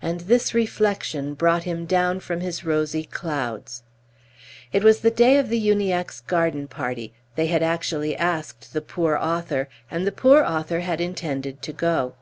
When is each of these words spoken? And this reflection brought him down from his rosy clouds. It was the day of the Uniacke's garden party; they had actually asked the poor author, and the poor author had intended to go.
And 0.00 0.20
this 0.20 0.54
reflection 0.54 1.34
brought 1.34 1.64
him 1.64 1.86
down 1.86 2.20
from 2.20 2.40
his 2.40 2.64
rosy 2.64 3.02
clouds. 3.02 3.82
It 4.72 4.84
was 4.84 5.00
the 5.00 5.10
day 5.10 5.38
of 5.38 5.48
the 5.48 5.58
Uniacke's 5.60 6.20
garden 6.20 6.68
party; 6.68 7.12
they 7.34 7.48
had 7.48 7.64
actually 7.64 8.16
asked 8.16 8.72
the 8.72 8.80
poor 8.80 9.16
author, 9.16 9.68
and 9.90 10.06
the 10.06 10.12
poor 10.12 10.44
author 10.44 10.78
had 10.86 11.00
intended 11.00 11.62
to 11.62 11.72
go. 11.72 12.14